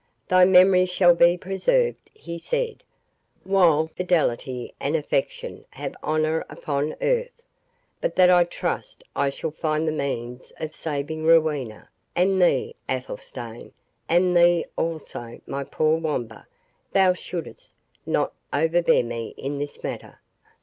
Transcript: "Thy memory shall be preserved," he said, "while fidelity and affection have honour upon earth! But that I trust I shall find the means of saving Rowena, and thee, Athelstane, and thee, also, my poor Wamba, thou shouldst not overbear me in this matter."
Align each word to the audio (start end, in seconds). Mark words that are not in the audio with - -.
"Thy 0.29 0.45
memory 0.45 0.87
shall 0.87 1.13
be 1.13 1.37
preserved," 1.37 2.09
he 2.11 2.39
said, 2.39 2.83
"while 3.43 3.85
fidelity 3.85 4.73
and 4.79 4.95
affection 4.95 5.63
have 5.69 5.95
honour 6.03 6.43
upon 6.49 6.95
earth! 7.03 7.43
But 8.01 8.15
that 8.15 8.31
I 8.31 8.45
trust 8.45 9.03
I 9.15 9.29
shall 9.29 9.51
find 9.51 9.87
the 9.87 9.91
means 9.91 10.53
of 10.59 10.73
saving 10.75 11.23
Rowena, 11.27 11.87
and 12.15 12.41
thee, 12.41 12.75
Athelstane, 12.89 13.73
and 14.09 14.35
thee, 14.35 14.65
also, 14.75 15.39
my 15.45 15.63
poor 15.63 15.99
Wamba, 15.99 16.47
thou 16.93 17.13
shouldst 17.13 17.77
not 18.03 18.33
overbear 18.51 19.03
me 19.03 19.35
in 19.37 19.59
this 19.59 19.83
matter." 19.83 20.19